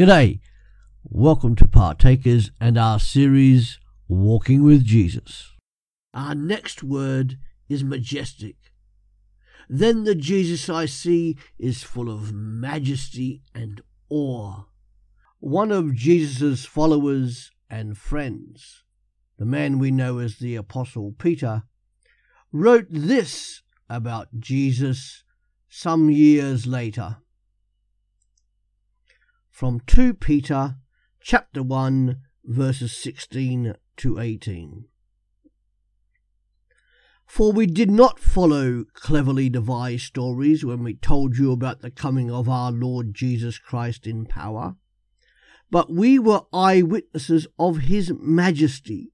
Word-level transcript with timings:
G'day. 0.00 0.40
Welcome 1.04 1.54
to 1.56 1.68
Partakers 1.68 2.52
and 2.58 2.78
our 2.78 2.98
series 2.98 3.78
Walking 4.08 4.62
with 4.62 4.82
Jesus. 4.82 5.52
Our 6.14 6.34
next 6.34 6.82
word 6.82 7.36
is 7.68 7.84
majestic. 7.84 8.56
Then 9.68 10.04
the 10.04 10.14
Jesus 10.14 10.70
I 10.70 10.86
see 10.86 11.36
is 11.58 11.82
full 11.82 12.10
of 12.10 12.32
majesty 12.32 13.42
and 13.54 13.82
awe. 14.08 14.62
One 15.38 15.70
of 15.70 15.94
Jesus' 15.94 16.64
followers 16.64 17.50
and 17.68 17.98
friends, 17.98 18.84
the 19.36 19.44
man 19.44 19.78
we 19.78 19.90
know 19.90 20.16
as 20.16 20.38
the 20.38 20.56
Apostle 20.56 21.14
Peter, 21.18 21.64
wrote 22.52 22.86
this 22.88 23.60
about 23.90 24.28
Jesus 24.38 25.24
some 25.68 26.08
years 26.08 26.66
later. 26.66 27.18
From 29.60 29.80
2 29.80 30.14
Peter 30.14 30.76
chapter 31.20 31.62
1 31.62 32.16
verses 32.46 32.96
16 32.96 33.74
to 33.98 34.18
18. 34.18 34.86
For 37.26 37.52
we 37.52 37.66
did 37.66 37.90
not 37.90 38.18
follow 38.18 38.86
cleverly 38.94 39.50
devised 39.50 40.04
stories 40.04 40.64
when 40.64 40.82
we 40.82 40.94
told 40.94 41.36
you 41.36 41.52
about 41.52 41.82
the 41.82 41.90
coming 41.90 42.30
of 42.30 42.48
our 42.48 42.72
Lord 42.72 43.12
Jesus 43.12 43.58
Christ 43.58 44.06
in 44.06 44.24
power, 44.24 44.76
but 45.70 45.92
we 45.92 46.18
were 46.18 46.46
eyewitnesses 46.54 47.46
of 47.58 47.80
his 47.80 48.10
majesty. 48.18 49.12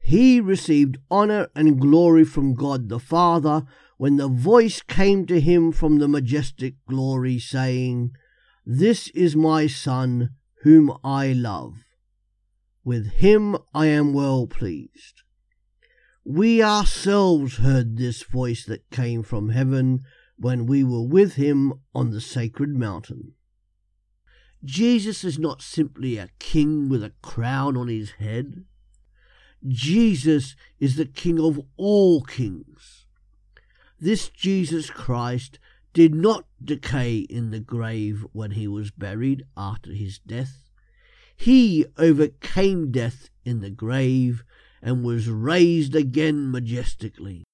He 0.00 0.40
received 0.40 0.98
honour 1.08 1.46
and 1.54 1.80
glory 1.80 2.24
from 2.24 2.54
God 2.54 2.88
the 2.88 2.98
Father 2.98 3.62
when 3.96 4.16
the 4.16 4.26
voice 4.26 4.82
came 4.82 5.24
to 5.26 5.40
him 5.40 5.70
from 5.70 6.00
the 6.00 6.08
majestic 6.08 6.74
glory, 6.88 7.38
saying, 7.38 8.10
This 8.66 9.08
is 9.08 9.34
my 9.34 9.66
Son, 9.66 10.30
whom 10.62 10.96
I 11.02 11.32
love. 11.32 11.84
With 12.84 13.12
him 13.12 13.56
I 13.74 13.86
am 13.86 14.12
well 14.12 14.46
pleased. 14.46 15.22
We 16.24 16.62
ourselves 16.62 17.56
heard 17.56 17.96
this 17.96 18.22
voice 18.22 18.64
that 18.66 18.90
came 18.90 19.22
from 19.22 19.50
heaven 19.50 20.00
when 20.36 20.66
we 20.66 20.84
were 20.84 21.06
with 21.06 21.34
him 21.34 21.74
on 21.94 22.10
the 22.10 22.20
sacred 22.20 22.70
mountain. 22.70 23.34
Jesus 24.64 25.24
is 25.24 25.38
not 25.38 25.62
simply 25.62 26.18
a 26.18 26.30
king 26.38 26.88
with 26.88 27.02
a 27.02 27.12
crown 27.22 27.76
on 27.76 27.88
his 27.88 28.12
head. 28.12 28.64
Jesus 29.66 30.56
is 30.78 30.96
the 30.96 31.06
King 31.06 31.38
of 31.40 31.60
all 31.76 32.22
kings. 32.22 33.06
This 33.98 34.28
Jesus 34.30 34.88
Christ 34.88 35.58
did 35.92 36.14
not 36.14 36.46
decay 36.62 37.18
in 37.18 37.50
the 37.50 37.60
grave 37.60 38.24
when 38.32 38.52
he 38.52 38.68
was 38.68 38.90
buried 38.90 39.44
after 39.56 39.92
his 39.92 40.18
death. 40.18 40.70
He 41.36 41.86
overcame 41.96 42.90
death 42.90 43.30
in 43.44 43.60
the 43.60 43.70
grave 43.70 44.44
and 44.82 45.04
was 45.04 45.28
raised 45.28 45.94
again 45.94 46.50
majestically. 46.50 47.44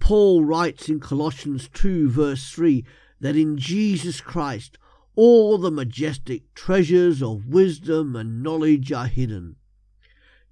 Paul 0.00 0.44
writes 0.44 0.88
in 0.88 1.00
Colossians 1.00 1.68
2, 1.72 2.10
verse 2.10 2.50
3, 2.50 2.84
that 3.20 3.36
in 3.36 3.56
Jesus 3.56 4.20
Christ 4.20 4.78
all 5.14 5.56
the 5.58 5.70
majestic 5.70 6.52
treasures 6.54 7.22
of 7.22 7.46
wisdom 7.46 8.14
and 8.14 8.42
knowledge 8.42 8.92
are 8.92 9.06
hidden. 9.06 9.56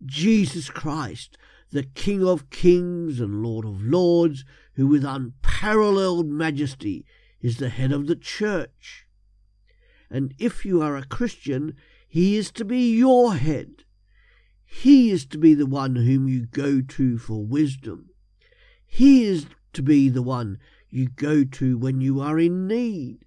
Jesus 0.05 0.71
Christ, 0.71 1.37
the 1.75 1.83
King 1.83 2.25
of 2.25 2.51
kings 2.51 3.19
and 3.19 3.43
Lord 3.43 3.65
of 3.65 3.83
lords, 3.83 4.45
who 4.75 4.87
with 4.87 5.05
unparalleled 5.05 6.29
majesty 6.29 7.05
is 7.41 7.57
the 7.57 7.69
head 7.69 7.91
of 7.91 8.07
the 8.07 8.15
church. 8.15 9.09
And 10.09 10.35
if 10.39 10.65
you 10.65 10.81
are 10.81 10.97
a 10.97 11.05
Christian, 11.05 11.75
he 12.07 12.37
is 12.37 12.53
to 12.53 12.65
be 12.65 12.97
your 12.97 13.35
head. 13.35 13.83
He 14.65 15.11
is 15.11 15.27
to 15.27 15.37
be 15.37 15.53
the 15.53 15.67
one 15.67 15.97
whom 15.97 16.29
you 16.29 16.47
go 16.47 16.81
to 16.81 17.19
for 17.19 17.45
wisdom. 17.45 18.11
He 18.87 19.25
is 19.25 19.47
to 19.73 19.83
be 19.83 20.09
the 20.09 20.23
one 20.23 20.59
you 20.91 21.09
go 21.09 21.43
to 21.43 21.77
when 21.77 22.01
you 22.01 22.21
are 22.21 22.39
in 22.39 22.69
need. 22.69 23.25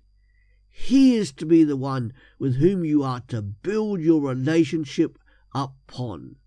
He 0.70 1.18
is 1.18 1.34
to 1.34 1.46
be 1.46 1.66
the 1.66 1.76
one 1.76 2.14
with 2.40 2.56
whom 2.56 2.86
you 2.86 3.04
are 3.04 3.24
to 3.28 3.42
build 3.42 4.00
your 4.00 4.22
relationship 4.22 5.20
upon. 5.54 6.38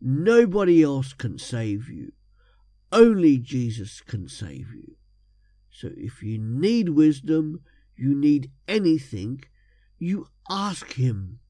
Nobody 0.00 0.82
else 0.82 1.12
can 1.12 1.38
save 1.38 1.88
you. 1.88 2.12
Only 2.92 3.38
Jesus 3.38 4.00
can 4.00 4.28
save 4.28 4.72
you. 4.74 4.96
So 5.70 5.90
if 5.96 6.22
you 6.22 6.38
need 6.38 6.90
wisdom, 6.90 7.60
you 7.96 8.14
need 8.14 8.50
anything, 8.68 9.42
you 9.98 10.28
ask 10.48 10.92
Him. 10.94 11.40